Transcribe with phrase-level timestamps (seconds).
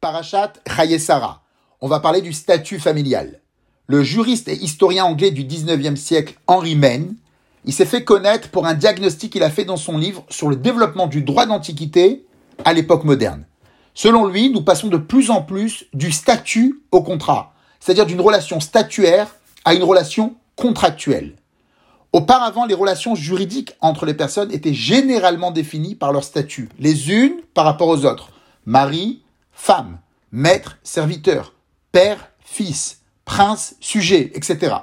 [0.00, 1.42] Parashat Chayesara.
[1.80, 3.40] On va parler du statut familial.
[3.88, 7.16] Le juriste et historien anglais du 19e siècle Henry Maine,
[7.64, 10.54] il s'est fait connaître pour un diagnostic qu'il a fait dans son livre sur le
[10.54, 12.24] développement du droit d'antiquité
[12.64, 13.44] à l'époque moderne.
[13.92, 18.60] Selon lui, nous passons de plus en plus du statut au contrat, c'est-à-dire d'une relation
[18.60, 19.34] statuaire
[19.64, 21.34] à une relation contractuelle.
[22.12, 27.40] Auparavant, les relations juridiques entre les personnes étaient généralement définies par leur statut, les unes
[27.52, 28.30] par rapport aux autres.
[28.64, 29.22] Mari,
[29.58, 29.98] femme,
[30.30, 31.52] maître, serviteur,
[31.90, 34.76] père, fils, prince, sujet, etc.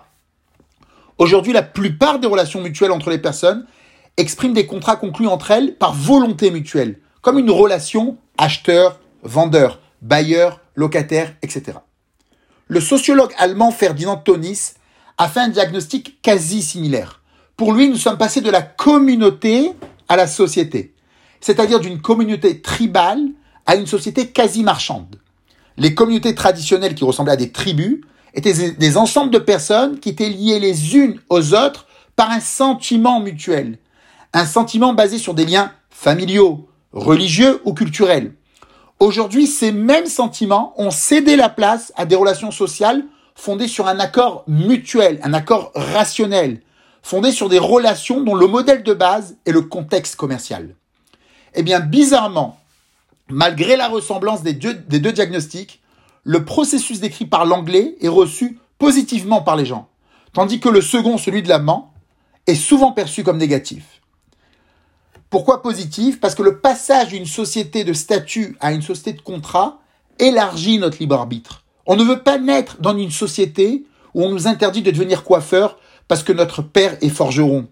[1.18, 3.66] Aujourd'hui, la plupart des relations mutuelles entre les personnes
[4.18, 10.60] expriment des contrats conclus entre elles par volonté mutuelle, comme une relation acheteur, vendeur, bailleur,
[10.76, 11.80] locataire, etc.
[12.68, 14.74] Le sociologue allemand Ferdinand Tonis
[15.18, 17.22] a fait un diagnostic quasi similaire.
[17.56, 19.72] Pour lui, nous sommes passés de la communauté
[20.10, 20.94] à la société,
[21.40, 23.30] c'est-à-dire d'une communauté tribale
[23.66, 25.16] à une société quasi marchande.
[25.78, 28.02] Les communautés traditionnelles qui ressemblaient à des tribus
[28.34, 33.20] étaient des ensembles de personnes qui étaient liées les unes aux autres par un sentiment
[33.20, 33.78] mutuel,
[34.34, 38.34] un sentiment basé sur des liens familiaux, religieux ou culturels.
[39.00, 43.04] Aujourd'hui, ces mêmes sentiments ont cédé la place à des relations sociales
[43.36, 46.62] fondées sur un accord mutuel, un accord rationnel,
[47.04, 50.76] fondé sur des relations dont le modèle de base est le contexte commercial.
[51.54, 52.58] Eh bien, bizarrement,
[53.30, 54.74] malgré la ressemblance des deux,
[55.12, 55.82] diagnostics,
[56.24, 59.88] le processus décrit par l'anglais est reçu positivement par les gens,
[60.34, 61.94] tandis que le second, celui de l'amant,
[62.48, 64.02] est souvent perçu comme négatif.
[65.30, 66.20] Pourquoi positif?
[66.20, 69.80] Parce que le passage d'une société de statut à une société de contrat
[70.20, 71.64] élargit notre libre arbitre.
[71.86, 75.78] On ne veut pas naître dans une société où on nous interdit de devenir coiffeur
[76.08, 77.68] parce que notre père est forgeron.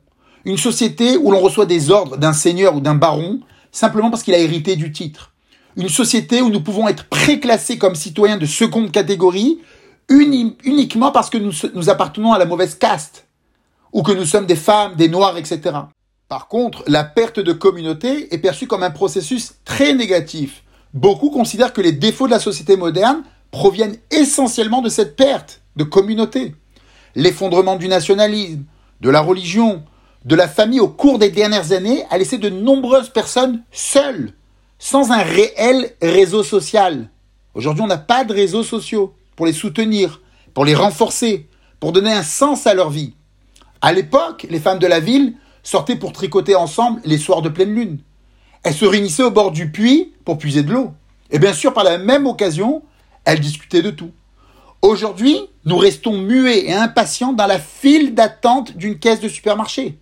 [0.45, 3.39] Une société où l'on reçoit des ordres d'un seigneur ou d'un baron
[3.71, 5.32] simplement parce qu'il a hérité du titre.
[5.75, 9.59] Une société où nous pouvons être préclassés comme citoyens de seconde catégorie
[10.09, 13.25] uniquement parce que nous, appartenons à la mauvaise caste
[13.91, 15.77] ou que nous sommes des femmes, des noirs, etc.
[16.27, 20.63] Par contre, la perte de communauté est perçue comme un processus très négatif.
[20.93, 25.83] Beaucoup considèrent que les défauts de la société moderne proviennent essentiellement de cette perte de
[25.83, 26.55] communauté.
[27.15, 28.63] L'effondrement du nationalisme,
[29.01, 29.83] de la religion,
[30.25, 34.33] de la famille au cours des dernières années a laissé de nombreuses personnes seules,
[34.83, 37.07] sans un réel réseau social.
[37.53, 40.19] Aujourd'hui, on n'a pas de réseaux sociaux pour les soutenir,
[40.53, 41.47] pour les renforcer,
[41.79, 43.13] pour donner un sens à leur vie.
[43.79, 47.73] À l'époque, les femmes de la ville sortaient pour tricoter ensemble les soirs de pleine
[47.73, 47.99] lune.
[48.63, 50.91] Elles se réunissaient au bord du puits pour puiser de l'eau.
[51.31, 52.83] Et bien sûr, par la même occasion,
[53.23, 54.11] elles discutaient de tout.
[54.81, 59.97] Aujourd'hui, nous restons muets et impatients dans la file d'attente d'une caisse de supermarché.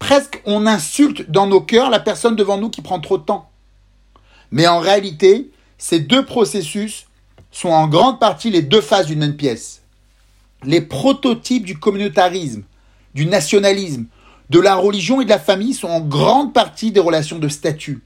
[0.00, 3.50] Presque on insulte dans nos cœurs la personne devant nous qui prend trop de temps.
[4.50, 7.06] Mais en réalité, ces deux processus
[7.50, 9.82] sont en grande partie les deux phases d'une même pièce.
[10.64, 12.62] Les prototypes du communautarisme,
[13.14, 14.06] du nationalisme,
[14.50, 18.02] de la religion et de la famille sont en grande partie des relations de statut.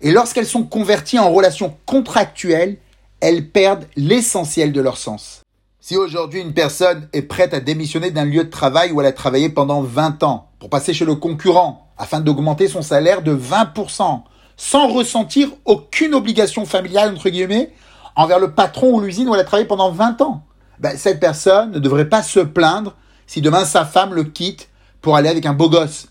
[0.00, 2.76] Et lorsqu'elles sont converties en relations contractuelles,
[3.20, 5.42] elles perdent l'essentiel de leur sens.
[5.80, 9.12] Si aujourd'hui une personne est prête à démissionner d'un lieu de travail où elle a
[9.12, 14.22] travaillé pendant 20 ans pour passer chez le concurrent afin d'augmenter son salaire de 20%,
[14.58, 17.72] sans ressentir aucune obligation familiale, entre guillemets,
[18.16, 20.42] envers le patron ou l'usine où elle a travaillé pendant 20 ans,
[20.80, 22.94] ben, cette personne ne devrait pas se plaindre
[23.26, 24.68] si demain sa femme le quitte
[25.00, 26.08] pour aller avec un beau gosse.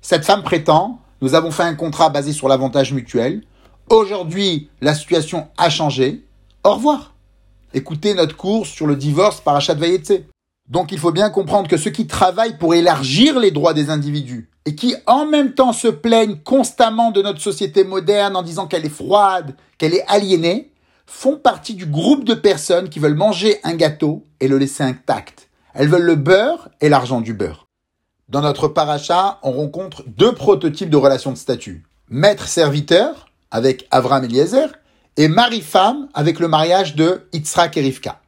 [0.00, 3.42] Cette femme prétend, nous avons fait un contrat basé sur l'avantage mutuel.
[3.90, 6.24] Aujourd'hui, la situation a changé.
[6.62, 7.12] Au revoir.
[7.74, 10.22] Écoutez notre cours sur le divorce par achat de Vayetse.
[10.70, 14.48] Donc il faut bien comprendre que ceux qui travaillent pour élargir les droits des individus
[14.64, 18.86] et qui en même temps se plaignent constamment de notre société moderne en disant qu'elle
[18.86, 20.70] est froide, qu'elle est aliénée,
[21.06, 25.48] font partie du groupe de personnes qui veulent manger un gâteau et le laisser intact.
[25.74, 27.66] Elles veulent le beurre et l'argent du beurre.
[28.28, 31.84] Dans notre paracha, on rencontre deux prototypes de relations de statut.
[32.08, 34.68] Maître-serviteur, avec Avram Eliezer,
[35.16, 38.19] et mari-femme, avec le mariage de Yitzhak et.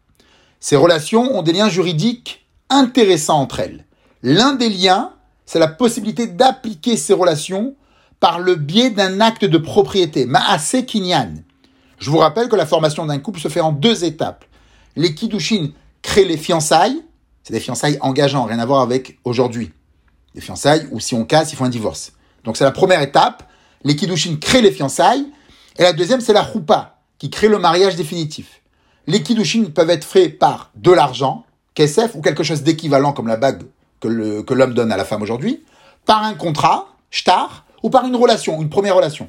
[0.62, 3.84] Ces relations ont des liens juridiques intéressants entre elles.
[4.22, 5.12] L'un des liens,
[5.44, 7.74] c'est la possibilité d'appliquer ces relations
[8.20, 11.34] par le biais d'un acte de propriété, Maase Kinyan.
[11.98, 14.44] Je vous rappelle que la formation d'un couple se fait en deux étapes.
[14.94, 15.70] Les Kiddushin
[16.00, 17.02] créent les fiançailles,
[17.42, 19.72] c'est des fiançailles engageants, rien à voir avec aujourd'hui
[20.36, 22.12] des fiançailles, ou si on casse, il faut un divorce.
[22.44, 23.50] Donc c'est la première étape.
[23.82, 25.26] Les Kiddushin créent les fiançailles.
[25.76, 28.61] Et la deuxième, c'est la Choupa, qui crée le mariage définitif.
[29.06, 31.44] Les Kiddushin peuvent être faits par de l'argent,
[31.74, 33.62] KSF, ou quelque chose d'équivalent comme la bague
[34.00, 34.08] que
[34.54, 35.62] l'homme donne à la femme aujourd'hui,
[36.04, 39.28] par un contrat, shtar, ou par une relation, une première relation.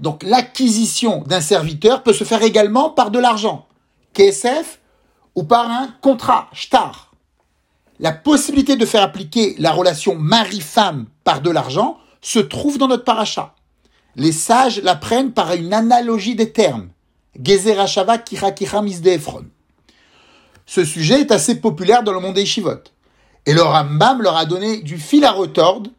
[0.00, 3.66] Donc l'acquisition d'un serviteur peut se faire également par de l'argent,
[4.14, 4.80] KSF,
[5.34, 7.12] ou par un contrat, shtar.
[8.00, 13.04] La possibilité de faire appliquer la relation mari-femme par de l'argent se trouve dans notre
[13.04, 13.54] paracha.
[14.14, 16.88] Les sages la prennent par une analogie des termes.
[17.42, 17.76] Gezer
[18.82, 19.20] Misde
[20.66, 22.82] Ce sujet est assez populaire dans le monde des Shivot.
[23.46, 25.90] Et le Rambam leur a donné du fil à retordre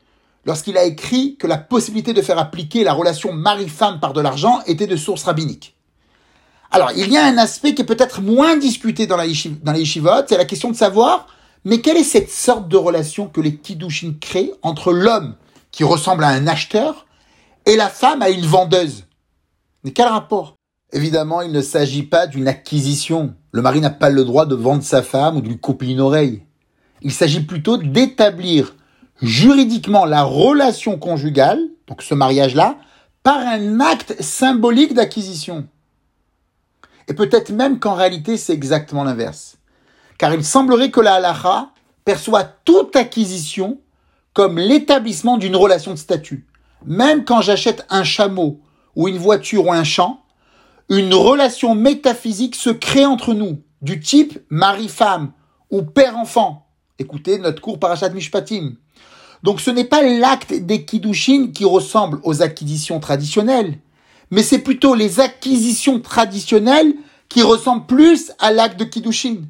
[0.45, 4.59] lorsqu'il a écrit que la possibilité de faire appliquer la relation mari-femme par de l'argent
[4.67, 5.75] était de source rabbinique.
[6.71, 10.37] Alors, il y a un aspect qui est peut-être moins discuté dans les yeshivot, c'est
[10.37, 11.27] la question de savoir,
[11.65, 15.35] mais quelle est cette sorte de relation que les kiddushin créent entre l'homme
[15.71, 17.07] qui ressemble à un acheteur
[17.65, 19.05] et la femme à une vendeuse?
[19.83, 20.58] Mais quel rapport
[20.91, 23.35] Évidemment, il ne s'agit pas d'une acquisition.
[23.51, 26.01] Le mari n'a pas le droit de vendre sa femme ou de lui couper une
[26.01, 26.43] oreille.
[27.01, 28.75] Il s'agit plutôt d'établir
[29.21, 32.77] juridiquement la relation conjugale, donc ce mariage-là,
[33.23, 35.67] par un acte symbolique d'acquisition.
[37.07, 39.57] Et peut-être même qu'en réalité c'est exactement l'inverse.
[40.17, 41.69] Car il semblerait que la halacha
[42.05, 43.79] perçoit toute acquisition
[44.33, 46.47] comme l'établissement d'une relation de statut.
[46.85, 48.61] Même quand j'achète un chameau
[48.95, 50.21] ou une voiture ou un champ,
[50.89, 55.31] une relation métaphysique se crée entre nous, du type mari-femme
[55.69, 56.67] ou père-enfant.
[56.97, 58.73] Écoutez notre cours Parashat Mishpatim.
[59.43, 63.77] Donc ce n'est pas l'acte des Kiddushin qui ressemble aux acquisitions traditionnelles,
[64.31, 66.95] mais c'est plutôt les acquisitions traditionnelles
[67.29, 69.43] qui ressemblent plus à l'acte de Kiddushin.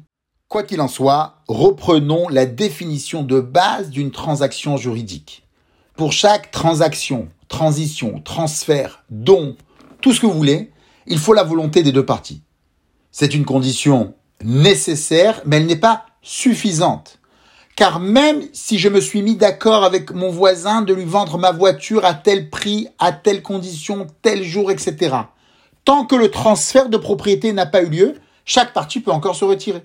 [0.48, 5.44] Quoi qu'il en soit, reprenons la définition de base d'une transaction juridique.
[5.96, 9.56] Pour chaque transaction, transition, transfert, don,
[10.02, 10.70] tout ce que vous voulez,
[11.06, 12.42] il faut la volonté des deux parties.
[13.10, 14.14] C'est une condition
[14.44, 17.18] nécessaire, mais elle n'est pas suffisante.
[17.76, 21.50] Car même si je me suis mis d'accord avec mon voisin de lui vendre ma
[21.52, 25.16] voiture à tel prix, à telle condition, tel jour, etc.,
[25.84, 28.14] tant que le transfert de propriété n'a pas eu lieu,
[28.44, 29.82] chaque partie peut encore se retirer.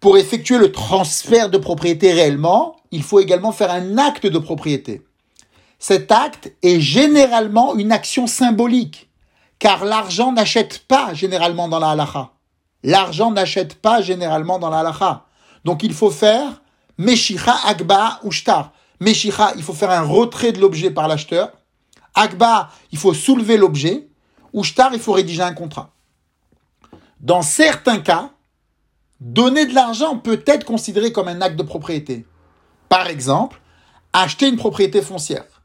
[0.00, 5.02] Pour effectuer le transfert de propriété réellement, il faut également faire un acte de propriété.
[5.78, 9.03] Cet acte est généralement une action symbolique,
[9.64, 12.32] car l'argent n'achète pas généralement dans la halacha.
[12.82, 15.24] L'argent n'achète pas généralement dans la halacha.
[15.64, 16.60] Donc il faut faire
[16.98, 18.74] Meshicha, Agba ou Shtar.
[19.00, 21.50] Meshicha, il faut faire un retrait de l'objet par l'acheteur.
[22.14, 24.06] Agba, il faut soulever l'objet.
[24.52, 24.62] Ou
[24.92, 25.92] il faut rédiger un contrat.
[27.20, 28.32] Dans certains cas,
[29.18, 32.26] donner de l'argent peut être considéré comme un acte de propriété.
[32.90, 33.58] Par exemple,
[34.12, 35.62] acheter une propriété foncière.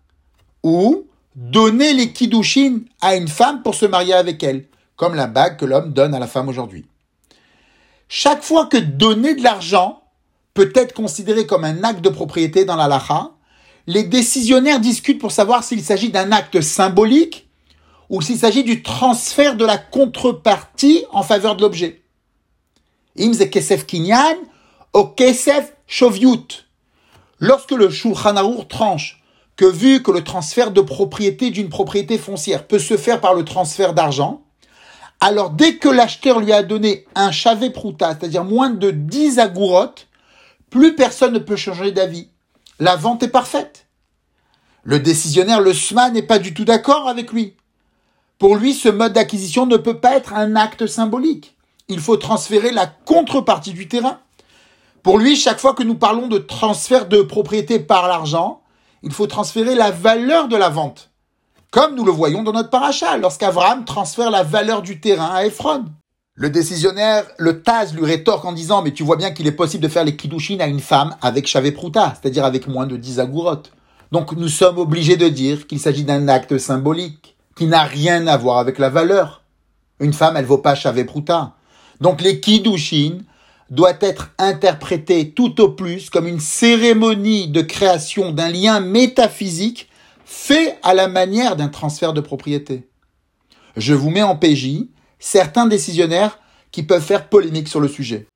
[0.63, 1.08] Ou
[1.39, 4.65] donner les kiddushin à une femme pour se marier avec elle,
[4.97, 6.85] comme la bague que l'homme donne à la femme aujourd'hui.
[8.09, 10.03] Chaque fois que donner de l'argent
[10.53, 13.31] peut être considéré comme un acte de propriété dans la lacha,
[13.87, 17.47] les décisionnaires discutent pour savoir s'il s'agit d'un acte symbolique
[18.09, 22.01] ou s'il s'agit du transfert de la contrepartie en faveur de l'objet.
[23.17, 24.35] Imze kesef kinyan
[24.91, 26.65] o kesef shovyut.
[27.39, 28.35] Lorsque le Shulchan
[28.67, 29.23] tranche
[29.59, 33.43] que vu que le transfert de propriété d'une propriété foncière peut se faire par le
[33.43, 34.41] transfert d'argent,
[35.19, 40.07] alors dès que l'acheteur lui a donné un chavé prouta, c'est-à-dire moins de 10 agourotes,
[40.69, 42.29] plus personne ne peut changer d'avis.
[42.79, 43.87] La vente est parfaite.
[44.83, 47.57] Le décisionnaire, le SMA, n'est pas du tout d'accord avec lui.
[48.37, 51.57] Pour lui, ce mode d'acquisition ne peut pas être un acte symbolique.
[51.89, 54.19] Il faut transférer la contrepartie du terrain.
[55.03, 58.61] Pour lui, chaque fois que nous parlons de transfert de propriété par l'argent,
[59.03, 61.09] il faut transférer la valeur de la vente.
[61.71, 65.85] Comme nous le voyons dans notre paracha, lorsqu'Abraham transfère la valeur du terrain à Ephron.
[66.33, 69.83] Le décisionnaire, le Taz, lui rétorque en disant, mais tu vois bien qu'il est possible
[69.83, 73.19] de faire les kiddushin à une femme avec Chavé Prouta, c'est-à-dire avec moins de 10
[73.19, 73.71] agourottes.
[74.11, 78.37] Donc nous sommes obligés de dire qu'il s'agit d'un acte symbolique, qui n'a rien à
[78.37, 79.43] voir avec la valeur.
[79.99, 81.53] Une femme, elle vaut pas Chavé Prouta.
[81.99, 83.19] Donc les kiddushin
[83.69, 89.89] doivent être interprétés tout au plus comme une cérémonie de création d'un lien métaphysique
[90.25, 92.87] fait à la manière d'un transfert de propriété.
[93.77, 94.85] Je vous mets en PJ,
[95.19, 96.39] certains décisionnaires
[96.71, 98.27] qui peuvent faire polémique sur le sujet.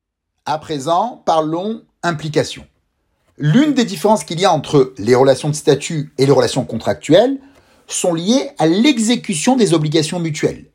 [0.46, 2.66] À présent, parlons implication.
[3.38, 7.40] L'une des différences qu'il y a entre les relations de statut et les relations contractuelles
[7.88, 10.66] sont liées à l'exécution des obligations mutuelles.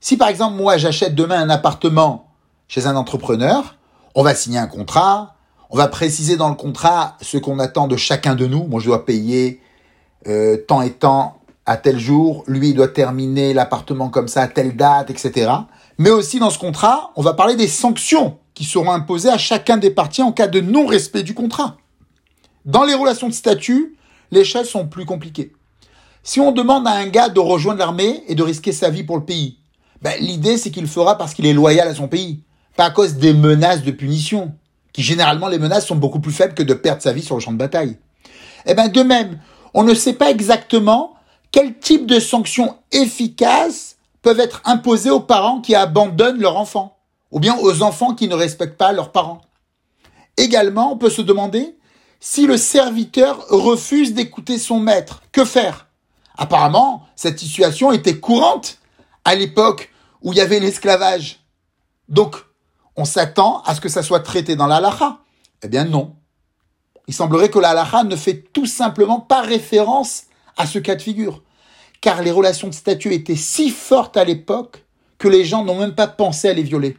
[0.00, 2.30] Si par exemple moi j'achète demain un appartement
[2.68, 3.75] chez un entrepreneur,
[4.16, 5.36] on va signer un contrat,
[5.70, 8.64] on va préciser dans le contrat ce qu'on attend de chacun de nous.
[8.64, 9.60] Moi je dois payer
[10.26, 14.48] euh, tant et tant à tel jour, lui il doit terminer l'appartement comme ça à
[14.48, 15.50] telle date, etc.
[15.98, 19.76] Mais aussi dans ce contrat, on va parler des sanctions qui seront imposées à chacun
[19.76, 21.76] des parties en cas de non-respect du contrat.
[22.64, 23.96] Dans les relations de statut,
[24.30, 25.52] les choses sont plus compliquées.
[26.22, 29.18] Si on demande à un gars de rejoindre l'armée et de risquer sa vie pour
[29.18, 29.58] le pays,
[30.00, 32.40] ben, l'idée c'est qu'il le fera parce qu'il est loyal à son pays,
[32.76, 34.54] pas à cause des menaces de punition,
[34.92, 37.40] qui généralement les menaces sont beaucoup plus faibles que de perdre sa vie sur le
[37.40, 37.98] champ de bataille.
[38.66, 39.38] Eh ben de même,
[39.74, 41.14] on ne sait pas exactement
[41.52, 46.98] quel type de sanctions efficaces peuvent être imposées aux parents qui abandonnent leur enfant,
[47.30, 49.40] ou bien aux enfants qui ne respectent pas leurs parents.
[50.36, 51.76] Également, on peut se demander
[52.20, 55.22] si le serviteur refuse d'écouter son maître.
[55.32, 55.86] Que faire?
[56.36, 58.78] Apparemment, cette situation était courante
[59.24, 59.92] à l'époque
[60.22, 61.40] où il y avait l'esclavage.
[62.08, 62.36] Donc,
[62.96, 65.18] on s'attend à ce que ça soit traité dans la halakha.
[65.62, 66.14] Eh bien non.
[67.08, 70.24] Il semblerait que la halakha ne fait tout simplement pas référence
[70.56, 71.42] à ce cas de figure.
[72.00, 74.84] Car les relations de statut étaient si fortes à l'époque
[75.18, 76.96] que les gens n'ont même pas pensé à les violer.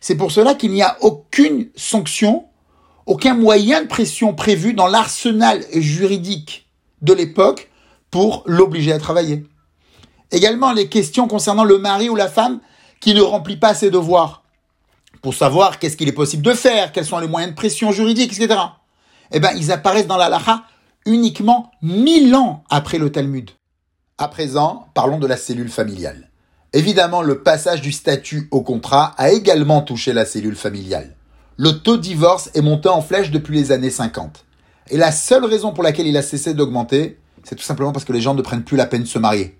[0.00, 2.46] C'est pour cela qu'il n'y a aucune sanction,
[3.06, 6.68] aucun moyen de pression prévu dans l'arsenal juridique
[7.02, 7.70] de l'époque
[8.10, 9.44] pour l'obliger à travailler.
[10.30, 12.60] Également les questions concernant le mari ou la femme
[13.00, 14.39] qui ne remplit pas ses devoirs
[15.22, 18.32] pour savoir qu'est-ce qu'il est possible de faire, quels sont les moyens de pression juridique,
[18.32, 18.60] etc.
[19.32, 20.64] Eh bien, ils apparaissent dans la Lacha
[21.06, 23.50] uniquement mille ans après le Talmud.
[24.18, 26.30] À présent, parlons de la cellule familiale.
[26.72, 31.16] Évidemment, le passage du statut au contrat a également touché la cellule familiale.
[31.56, 34.44] Le taux de divorce est monté en flèche depuis les années 50.
[34.90, 38.12] Et la seule raison pour laquelle il a cessé d'augmenter, c'est tout simplement parce que
[38.12, 39.58] les gens ne prennent plus la peine de se marier.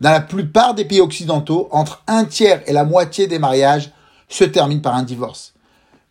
[0.00, 3.92] Dans la plupart des pays occidentaux, entre un tiers et la moitié des mariages
[4.28, 5.54] se termine par un divorce.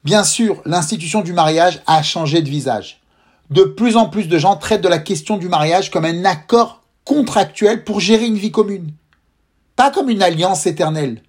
[0.04, 3.02] Bien sûr, l'institution du mariage a changé de visage.
[3.50, 6.84] De plus en plus de gens traitent de la question du mariage comme un accord
[7.06, 8.92] contractuel pour gérer une vie commune,
[9.76, 11.22] pas comme une alliance éternelle.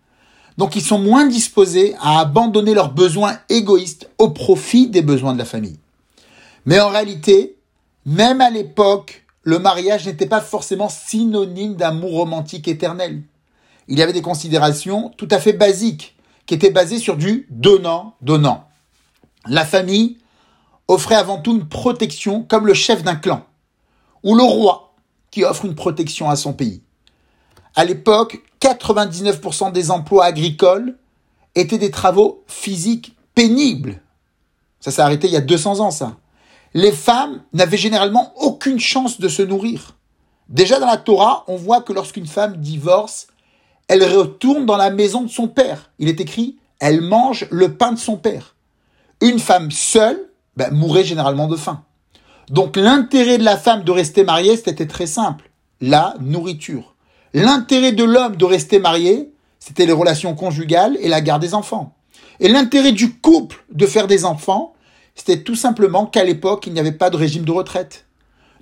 [0.57, 5.38] Donc ils sont moins disposés à abandonner leurs besoins égoïstes au profit des besoins de
[5.38, 5.78] la famille.
[6.66, 7.57] Mais en réalité,
[8.04, 13.23] même à l'époque, le mariage n'était pas forcément synonyme d'amour romantique éternel.
[13.87, 16.16] Il y avait des considérations tout à fait basiques
[16.49, 18.64] qui était basé sur du donnant-donnant.
[19.47, 20.17] La famille
[20.88, 23.45] offrait avant tout une protection comme le chef d'un clan,
[24.23, 24.95] ou le roi
[25.31, 26.83] qui offre une protection à son pays.
[27.76, 30.97] À l'époque, 99% des emplois agricoles
[31.55, 34.00] étaient des travaux physiques pénibles.
[34.81, 36.17] Ça s'est arrêté il y a 200 ans, ça.
[36.73, 39.97] Les femmes n'avaient généralement aucune chance de se nourrir.
[40.49, 43.26] Déjà dans la Torah, on voit que lorsqu'une femme divorce,
[43.88, 45.90] elle retourne dans la maison de son père.
[45.99, 48.54] Il est écrit, elle mange le pain de son père.
[49.21, 51.83] Une femme seule ben, mourait généralement de faim.
[52.50, 55.50] Donc l'intérêt de la femme de rester mariée, c'était très simple.
[55.80, 56.95] La nourriture.
[57.35, 61.95] L'intérêt de l'homme de rester marié, c'était les relations conjugales et la garde des enfants.
[62.40, 64.75] Et l'intérêt du couple de faire des enfants,
[65.14, 68.07] c'était tout simplement qu'à l'époque, il n'y avait pas de régime de retraite.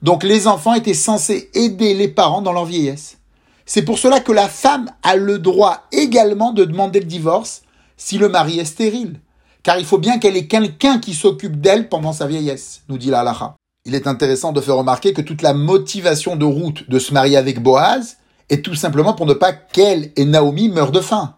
[0.02, 3.18] Donc les enfants étaient censés aider les parents dans leur vieillesse.
[3.66, 7.62] C'est pour cela que la femme a le droit également de demander le divorce
[7.96, 9.20] si le mari est stérile.
[9.64, 13.10] Car il faut bien qu'elle ait quelqu'un qui s'occupe d'elle pendant sa vieillesse, nous dit
[13.10, 13.56] la halacha.
[13.84, 17.36] Il est intéressant de faire remarquer que toute la motivation de route de se marier
[17.36, 18.18] avec Boaz
[18.48, 21.34] est tout simplement pour ne pas qu'elle et Naomi meurent de faim.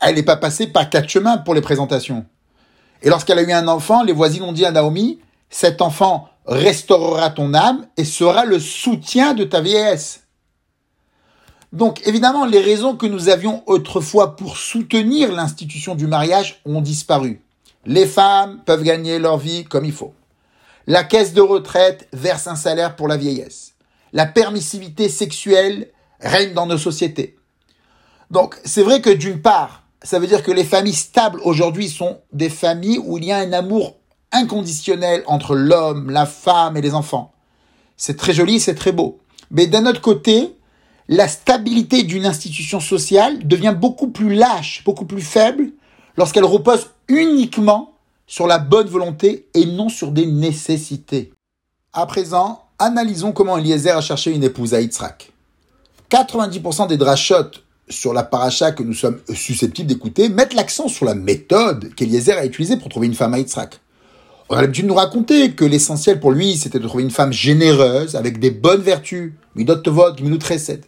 [0.00, 2.26] Elle n'est pas passée par quatre chemins pour les présentations.
[3.02, 5.20] Et lorsqu'elle a eu un enfant, les voisines ont dit à Naomi,
[5.50, 10.22] cet enfant restaurera ton âme et sera le soutien de ta vieillesse.
[11.72, 17.42] Donc évidemment, les raisons que nous avions autrefois pour soutenir l'institution du mariage ont disparu.
[17.84, 20.14] Les femmes peuvent gagner leur vie comme il faut.
[20.86, 23.74] La caisse de retraite verse un salaire pour la vieillesse.
[24.12, 27.36] La permissivité sexuelle règne dans nos sociétés.
[28.30, 32.18] Donc c'est vrai que d'une part, ça veut dire que les familles stables aujourd'hui sont
[32.32, 33.96] des familles où il y a un amour
[34.32, 37.32] inconditionnel entre l'homme, la femme et les enfants.
[37.96, 39.18] C'est très joli, c'est très beau.
[39.50, 40.57] Mais d'un autre côté,
[41.08, 45.70] la stabilité d'une institution sociale devient beaucoup plus lâche, beaucoup plus faible,
[46.16, 47.94] lorsqu'elle repose uniquement
[48.26, 51.32] sur la bonne volonté et non sur des nécessités.
[51.94, 55.32] À présent, analysons comment Eliezer a cherché une épouse à Yitzhak.
[56.10, 57.52] 90% des drachot
[57.88, 62.44] sur la paracha que nous sommes susceptibles d'écouter mettent l'accent sur la méthode qu'Eliezer a
[62.44, 63.80] utilisée pour trouver une femme à Yitzhak.
[64.50, 67.32] On a l'habitude de nous raconter que l'essentiel pour lui, c'était de trouver une femme
[67.32, 70.84] généreuse, avec des bonnes vertus, midot tovot, minut chesed.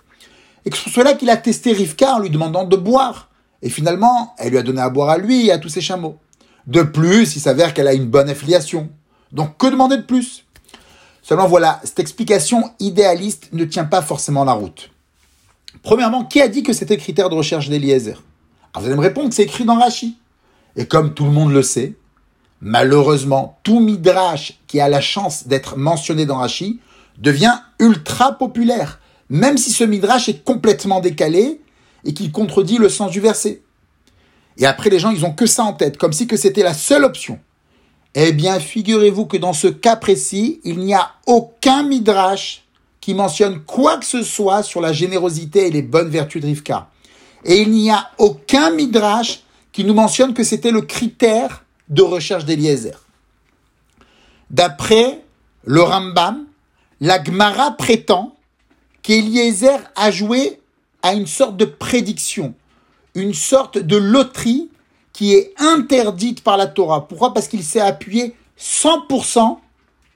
[0.65, 3.29] Et que ce soit là qu'il a testé Rivka en lui demandant de boire.
[3.63, 6.19] Et finalement, elle lui a donné à boire à lui et à tous ses chameaux.
[6.67, 8.91] De plus, il s'avère qu'elle a une bonne affiliation.
[9.33, 10.45] Donc que demander de plus?
[11.23, 14.91] Seulement voilà, cette explication idéaliste ne tient pas forcément la route.
[15.83, 18.23] Premièrement, qui a dit que c'était critère de recherche d'Eliezer?
[18.73, 20.17] Alors vous allez me répondre que c'est écrit dans Rashi.
[20.77, 21.95] Et comme tout le monde le sait,
[22.61, 26.81] malheureusement, tout midrash qui a la chance d'être mentionné dans Rashi
[27.19, 29.00] devient ultra populaire
[29.31, 31.61] même si ce midrash est complètement décalé
[32.05, 33.63] et qu'il contredit le sens du verset.
[34.59, 36.75] Et après, les gens, ils ont que ça en tête, comme si que c'était la
[36.75, 37.39] seule option.
[38.15, 42.65] Eh bien, figurez-vous que dans ce cas précis, il n'y a aucun midrash
[43.01, 46.91] qui mentionne quoi que ce soit sur la générosité et les bonnes vertus de Rivka.
[47.45, 49.41] Et il n'y a aucun midrash
[49.73, 53.05] qui nous mentionne que c'était le critère de recherche d'Eliezer.
[54.51, 55.23] D'après
[55.65, 56.47] le Rambam,
[57.01, 58.35] la Gemara prétend
[59.03, 60.61] qu'Eliezer a joué
[61.03, 62.55] à une sorte de prédiction,
[63.15, 64.69] une sorte de loterie
[65.13, 67.07] qui est interdite par la Torah.
[67.09, 67.35] Pourquoi?
[67.35, 69.59] Parce qu'il s'est appuyé 100%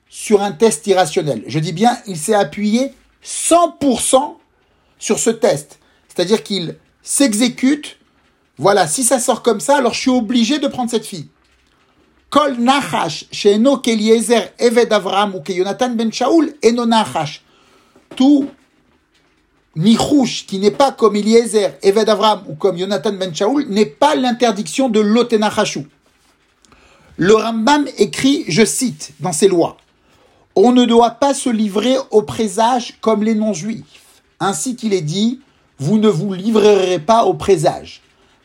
[0.08, 1.42] sur un test irrationnel.
[1.46, 2.92] Je dis bien, il s'est appuyé
[3.24, 4.36] 100%
[4.98, 5.78] sur ce test.
[6.08, 7.98] C'est-à-dire qu'il s'exécute.
[8.56, 11.28] Voilà, si ça sort comme ça, alors je suis obligé de prendre cette fille.
[12.30, 16.84] Kol nachash, she'eno eved Avram ou Yonatan ben Shaul, eno.
[18.16, 18.48] Tout
[19.76, 24.14] Nichouch, qui n'est pas comme Eliezer, Eved Avram ou comme Yonatan ben Shaul, n'est pas
[24.14, 25.86] l'interdiction de l'Otenachashou.
[27.16, 29.76] Le Rambam écrit, je cite, dans ses lois,
[30.56, 33.82] On ne doit pas se livrer au présage comme les non-juifs.
[34.38, 35.40] Ainsi qu'il est dit,
[35.78, 38.00] vous ne vous livrerez pas au présage.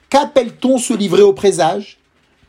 [0.10, 2.00] Qu'appelle-t-on se livrer au présage?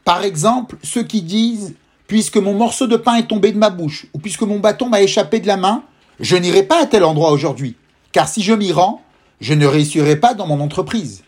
[0.05, 1.75] Par exemple, ceux qui disent,
[2.07, 5.03] puisque mon morceau de pain est tombé de ma bouche, ou puisque mon bâton m'a
[5.03, 5.83] échappé de la main,
[6.19, 7.77] je n'irai pas à tel endroit aujourd'hui
[8.13, 9.03] car si je m'y rends,
[9.41, 11.23] je ne réussirai pas dans mon entreprise.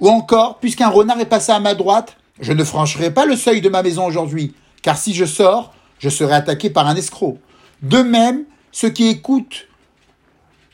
[0.00, 3.60] Ou encore, puisqu'un renard est passé à ma droite, je ne franchirai pas le seuil
[3.60, 7.38] de ma maison aujourd'hui, car si je sors, je serai attaqué par un escroc.
[7.82, 9.66] De même, ceux qui écoutent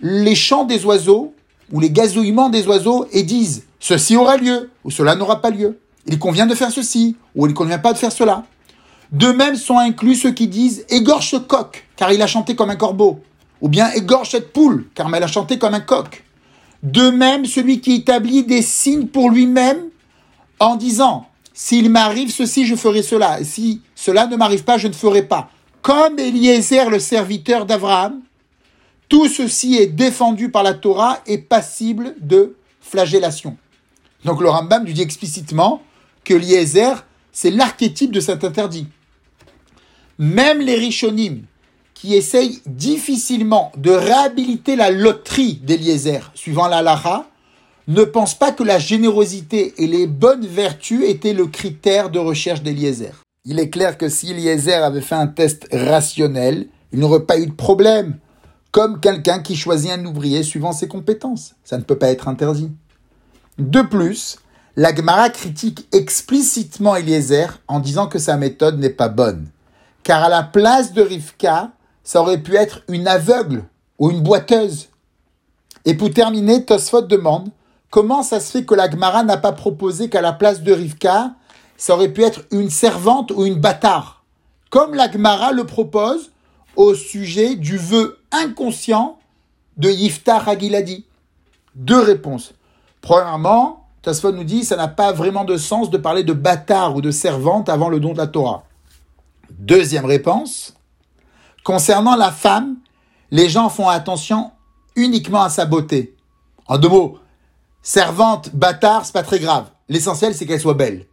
[0.01, 1.35] les chants des oiseaux
[1.73, 5.79] ou les gazouillements des oiseaux et disent ceci aura lieu ou cela n'aura pas lieu.
[6.07, 8.45] Il convient de faire ceci ou il ne convient pas de faire cela.
[9.13, 12.71] De même sont inclus ceux qui disent égorge ce coq car il a chanté comme
[12.71, 13.21] un corbeau
[13.61, 16.25] ou bien égorge cette poule, car elle a chanté comme un coq.
[16.83, 19.85] De même, celui qui établit des signes pour lui-même
[20.61, 24.89] en disant, s'il m'arrive ceci, je ferai cela, et si cela ne m'arrive pas, je
[24.89, 25.51] ne ferai pas.
[25.83, 28.21] Comme Eliezer, le serviteur d'Abraham,
[29.09, 33.57] tout ceci est défendu par la Torah et passible de flagellation.
[34.25, 35.83] Donc le Rambam lui dit explicitement
[36.25, 38.87] que Eliezer, c'est l'archétype de cet interdit.
[40.19, 41.43] Même les Rishonim,
[42.05, 47.31] qui essaye difficilement de réhabiliter la loterie d'Eliezer suivant la Lara,
[47.89, 52.63] ne pense pas que la générosité et les bonnes vertus étaient le critère de recherche
[52.63, 53.23] d'Eliezer.
[53.47, 57.47] Il est clair que si Eliezer avait fait un test rationnel, il n'aurait pas eu
[57.47, 58.19] de problème,
[58.71, 61.55] comme quelqu'un qui choisit un ouvrier suivant ses compétences.
[61.65, 62.71] Ça ne peut pas être interdit.
[63.57, 64.37] De plus,
[64.77, 69.49] la Gemara critique explicitement Eliezer en disant que sa méthode n'est pas bonne.
[70.03, 71.71] Car à la place de Rivka,
[72.05, 73.65] ça aurait pu être une aveugle
[73.99, 74.89] ou une boiteuse.
[75.85, 77.49] Et pour terminer, Tosfot demande
[77.91, 81.33] comment ça se fait que la Gemara n'a pas proposé qu'à la place de Rivka,
[81.77, 84.25] ça aurait pu être une servante ou une bâtard,
[84.71, 86.31] comme la Gemara le propose
[86.77, 89.19] au sujet du vœu inconscient
[89.77, 91.05] de Yiftar Hagiladi.
[91.75, 92.55] Deux réponses.
[93.01, 97.01] Premièrement, Tosfot nous dit ça n'a pas vraiment de sens de parler de bâtard ou
[97.01, 98.65] de servante avant le don de la Torah.
[99.51, 100.74] Deuxième réponse,
[101.65, 102.77] Concernant la femme,
[103.31, 104.53] les gens font attention
[104.97, 106.15] uniquement à sa beauté.
[106.67, 107.19] En deux mots,
[107.83, 109.71] servante, bâtard, c'est pas très grave.
[109.89, 111.07] L'essentiel, c'est qu'elle soit belle.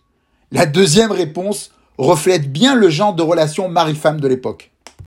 [0.52, 4.71] La deuxième réponse reflète bien le genre de relation mari-femme de l'époque.